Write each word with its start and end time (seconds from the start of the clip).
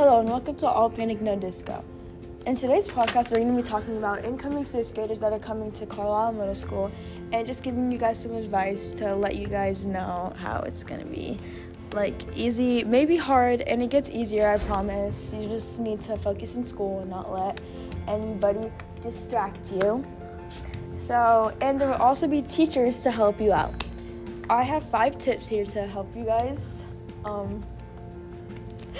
Hello 0.00 0.18
and 0.18 0.30
welcome 0.30 0.56
to 0.56 0.66
All 0.66 0.88
Panic 0.88 1.20
No 1.20 1.36
Disco. 1.36 1.84
In 2.46 2.56
today's 2.56 2.88
podcast, 2.88 3.32
we're 3.32 3.40
going 3.40 3.54
to 3.54 3.62
be 3.62 3.68
talking 3.68 3.98
about 3.98 4.24
incoming 4.24 4.64
sixth 4.64 4.94
graders 4.94 5.20
that 5.20 5.34
are 5.34 5.38
coming 5.38 5.70
to 5.72 5.84
Carlisle 5.84 6.32
Middle 6.32 6.54
School 6.54 6.90
and 7.32 7.46
just 7.46 7.62
giving 7.62 7.92
you 7.92 7.98
guys 7.98 8.22
some 8.22 8.32
advice 8.32 8.92
to 8.92 9.14
let 9.14 9.36
you 9.36 9.46
guys 9.46 9.86
know 9.86 10.34
how 10.38 10.60
it's 10.60 10.84
going 10.84 11.02
to 11.02 11.06
be. 11.06 11.38
Like, 11.92 12.14
easy, 12.34 12.82
maybe 12.82 13.18
hard, 13.18 13.60
and 13.60 13.82
it 13.82 13.90
gets 13.90 14.08
easier, 14.08 14.48
I 14.48 14.56
promise. 14.56 15.34
You 15.34 15.46
just 15.48 15.80
need 15.80 16.00
to 16.00 16.16
focus 16.16 16.56
in 16.56 16.64
school 16.64 17.00
and 17.00 17.10
not 17.10 17.30
let 17.30 17.60
anybody 18.08 18.72
distract 19.02 19.70
you. 19.70 20.02
So, 20.96 21.54
and 21.60 21.78
there 21.78 21.88
will 21.88 21.96
also 21.96 22.26
be 22.26 22.40
teachers 22.40 23.02
to 23.02 23.10
help 23.10 23.38
you 23.38 23.52
out. 23.52 23.84
I 24.48 24.62
have 24.62 24.82
five 24.88 25.18
tips 25.18 25.46
here 25.46 25.66
to 25.66 25.86
help 25.86 26.16
you 26.16 26.24
guys. 26.24 26.86
Um, 27.26 27.62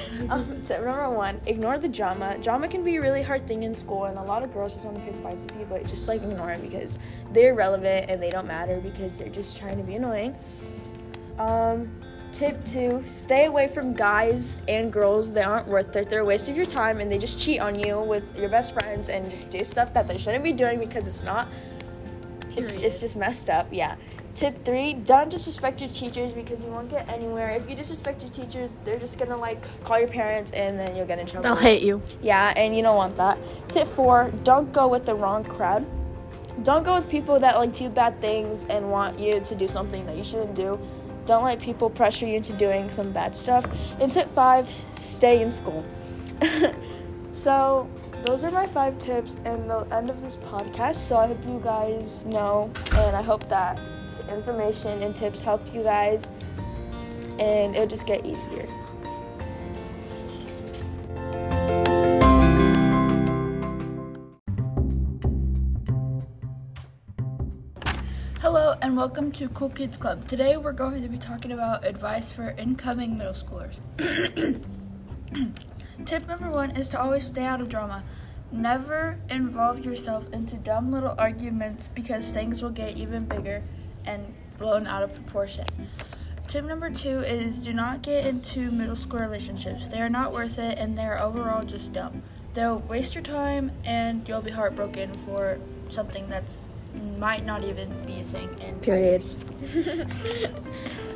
um, 0.30 0.62
tip 0.62 0.84
number 0.84 1.10
one, 1.10 1.40
ignore 1.46 1.78
the 1.78 1.88
drama. 1.88 2.36
Drama 2.38 2.68
can 2.68 2.84
be 2.84 2.96
a 2.96 3.00
really 3.00 3.22
hard 3.22 3.46
thing 3.46 3.62
in 3.62 3.74
school, 3.74 4.04
and 4.04 4.18
a 4.18 4.22
lot 4.22 4.42
of 4.42 4.52
girls 4.52 4.74
just 4.74 4.86
want 4.86 4.98
to 4.98 5.04
pick 5.04 5.20
fights 5.22 5.42
with 5.42 5.56
you, 5.58 5.66
but 5.68 5.86
just 5.86 6.06
like 6.08 6.22
ignore 6.22 6.50
it 6.50 6.62
because 6.62 6.98
they're 7.32 7.52
irrelevant 7.52 8.10
and 8.10 8.22
they 8.22 8.30
don't 8.30 8.46
matter 8.46 8.80
because 8.80 9.16
they're 9.18 9.28
just 9.28 9.56
trying 9.56 9.76
to 9.76 9.82
be 9.82 9.94
annoying. 9.94 10.36
Um, 11.38 11.90
tip 12.32 12.64
two, 12.64 13.02
stay 13.06 13.46
away 13.46 13.68
from 13.68 13.92
guys 13.92 14.60
and 14.68 14.92
girls 14.92 15.34
that 15.34 15.46
aren't 15.46 15.66
worth 15.66 15.94
it. 15.96 16.08
They're 16.08 16.20
a 16.20 16.24
waste 16.24 16.48
of 16.48 16.56
your 16.56 16.66
time 16.66 17.00
and 17.00 17.10
they 17.10 17.18
just 17.18 17.38
cheat 17.38 17.60
on 17.60 17.78
you 17.78 18.00
with 18.00 18.24
your 18.38 18.48
best 18.48 18.74
friends 18.74 19.08
and 19.08 19.30
just 19.30 19.50
do 19.50 19.64
stuff 19.64 19.92
that 19.94 20.06
they 20.06 20.18
shouldn't 20.18 20.44
be 20.44 20.52
doing 20.52 20.78
because 20.78 21.06
it's 21.06 21.22
not, 21.22 21.48
it's, 22.56 22.80
it's 22.80 23.00
just 23.00 23.16
messed 23.16 23.50
up. 23.50 23.66
Yeah. 23.70 23.96
Tip 24.34 24.64
three, 24.64 24.94
don't 24.94 25.28
disrespect 25.28 25.80
your 25.80 25.90
teachers 25.90 26.32
because 26.32 26.62
you 26.62 26.70
won't 26.70 26.88
get 26.88 27.08
anywhere. 27.08 27.50
If 27.50 27.68
you 27.68 27.74
disrespect 27.74 28.22
your 28.22 28.30
teachers, 28.30 28.76
they're 28.84 28.98
just 28.98 29.18
gonna 29.18 29.36
like 29.36 29.62
call 29.84 29.98
your 29.98 30.08
parents 30.08 30.52
and 30.52 30.78
then 30.78 30.96
you'll 30.96 31.06
get 31.06 31.18
in 31.18 31.26
trouble. 31.26 31.42
They'll 31.42 31.56
hate 31.56 31.82
you. 31.82 32.00
Yeah, 32.22 32.52
and 32.56 32.76
you 32.76 32.82
don't 32.82 32.96
want 32.96 33.16
that. 33.16 33.38
Tip 33.68 33.88
four, 33.88 34.32
don't 34.44 34.72
go 34.72 34.88
with 34.88 35.04
the 35.04 35.14
wrong 35.14 35.44
crowd. 35.44 35.84
Don't 36.62 36.84
go 36.84 36.94
with 36.94 37.08
people 37.08 37.40
that 37.40 37.56
like 37.56 37.74
do 37.74 37.88
bad 37.88 38.20
things 38.20 38.66
and 38.66 38.90
want 38.90 39.18
you 39.18 39.40
to 39.40 39.54
do 39.54 39.66
something 39.66 40.06
that 40.06 40.16
you 40.16 40.24
shouldn't 40.24 40.54
do. 40.54 40.78
Don't 41.26 41.44
let 41.44 41.60
people 41.60 41.90
pressure 41.90 42.26
you 42.26 42.36
into 42.36 42.52
doing 42.52 42.88
some 42.88 43.12
bad 43.12 43.36
stuff. 43.36 43.66
And 44.00 44.10
tip 44.10 44.28
five, 44.28 44.70
stay 44.92 45.42
in 45.42 45.50
school. 45.50 45.84
so 47.32 47.88
those 48.22 48.44
are 48.44 48.50
my 48.50 48.66
five 48.66 48.98
tips 48.98 49.36
and 49.44 49.68
the 49.68 49.86
end 49.92 50.10
of 50.10 50.20
this 50.20 50.36
podcast. 50.36 50.96
So 50.96 51.16
I 51.16 51.28
hope 51.28 51.44
you 51.46 51.60
guys 51.64 52.24
know 52.26 52.70
and 52.92 53.16
I 53.16 53.22
hope 53.22 53.48
that 53.48 53.80
information 54.28 55.02
and 55.02 55.16
tips 55.16 55.40
helped 55.40 55.72
you 55.72 55.82
guys 55.82 56.30
and 57.38 57.74
it'll 57.74 57.86
just 57.86 58.06
get 58.06 58.26
easier. 58.26 58.66
Hello 68.40 68.74
and 68.82 68.96
welcome 68.96 69.32
to 69.32 69.48
Cool 69.48 69.70
Kids 69.70 69.96
Club. 69.96 70.28
Today 70.28 70.56
we're 70.56 70.72
going 70.72 71.02
to 71.02 71.08
be 71.08 71.18
talking 71.18 71.52
about 71.52 71.86
advice 71.86 72.30
for 72.30 72.50
incoming 72.50 73.16
middle 73.16 73.32
schoolers. 73.32 73.80
Tip 76.04 76.26
number 76.26 76.50
one 76.50 76.70
is 76.72 76.88
to 76.88 77.00
always 77.00 77.26
stay 77.26 77.44
out 77.44 77.60
of 77.60 77.68
drama. 77.68 78.02
Never 78.52 79.18
involve 79.28 79.84
yourself 79.84 80.24
into 80.32 80.56
dumb 80.56 80.90
little 80.90 81.14
arguments 81.18 81.88
because 81.88 82.32
things 82.32 82.62
will 82.62 82.70
get 82.70 82.96
even 82.96 83.24
bigger 83.26 83.62
and 84.04 84.34
blown 84.58 84.86
out 84.86 85.02
of 85.02 85.14
proportion. 85.14 85.66
Tip 86.48 86.64
number 86.64 86.90
two 86.90 87.20
is 87.20 87.58
do 87.58 87.72
not 87.72 88.02
get 88.02 88.26
into 88.26 88.72
middle 88.72 88.96
school 88.96 89.20
relationships. 89.20 89.86
They 89.86 90.00
are 90.00 90.08
not 90.08 90.32
worth 90.32 90.58
it 90.58 90.78
and 90.78 90.98
they 90.98 91.04
are 91.04 91.22
overall 91.22 91.62
just 91.62 91.92
dumb. 91.92 92.22
They'll 92.54 92.78
waste 92.78 93.14
your 93.14 93.22
time 93.22 93.70
and 93.84 94.26
you'll 94.26 94.42
be 94.42 94.50
heartbroken 94.50 95.14
for 95.14 95.58
something 95.88 96.28
that's 96.28 96.66
might 97.20 97.46
not 97.46 97.62
even 97.62 97.88
be 98.02 98.18
a 98.18 98.24
thing 98.24 98.50
in 98.58 98.80
Period. 98.80 99.22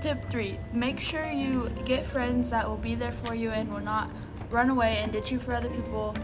Tip 0.00 0.30
three: 0.30 0.58
Make 0.72 1.00
sure 1.00 1.26
you 1.26 1.70
get 1.84 2.06
friends 2.06 2.50
that 2.50 2.68
will 2.68 2.76
be 2.76 2.94
there 2.94 3.12
for 3.12 3.34
you 3.34 3.50
and 3.50 3.72
will 3.72 3.80
not 3.80 4.10
run 4.48 4.70
away 4.70 4.98
and 4.98 5.12
ditch 5.12 5.32
you 5.32 5.38
for 5.38 5.52
other 5.52 5.68
people. 5.68 6.14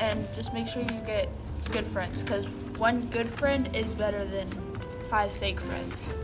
And 0.00 0.26
just 0.34 0.52
make 0.52 0.68
sure 0.68 0.82
you 0.82 1.00
get 1.06 1.28
good 1.70 1.84
friends, 1.84 2.22
because 2.22 2.48
one 2.78 3.06
good 3.08 3.28
friend 3.28 3.74
is 3.74 3.94
better 3.94 4.24
than 4.24 4.48
five 5.08 5.32
fake 5.32 5.60
friends. 5.60 6.16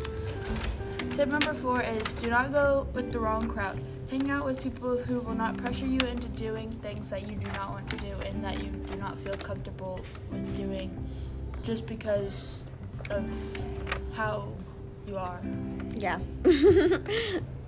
Tip 1.15 1.29
number 1.29 1.53
four 1.53 1.83
is 1.83 2.03
do 2.17 2.31
not 2.31 2.53
go 2.53 2.87
with 2.95 3.13
the 3.13 3.19
wrong 3.19 3.49
crowd. 3.49 3.81
Hang 4.11 4.31
out 4.31 4.45
with 4.45 4.63
people 4.63 4.97
who 4.99 5.21
will 5.21 5.35
not 5.35 5.57
pressure 5.57 5.87
you 5.87 6.01
into 6.09 6.29
doing 6.29 6.71
things 6.83 7.11
that 7.11 7.29
you 7.29 7.37
do 7.37 7.47
not 7.53 7.71
want 7.71 7.89
to 7.91 7.97
do 7.97 8.13
and 8.25 8.43
that 8.43 8.63
you 8.63 8.71
do 8.71 8.97
not 8.97 9.19
feel 9.19 9.35
comfortable 9.35 10.01
with 10.31 10.57
doing 10.57 10.91
just 11.63 11.87
because 11.87 12.65
of 13.11 13.31
how 14.13 14.53
you 15.11 15.19
are. 15.19 15.41
Yeah. 15.97 16.19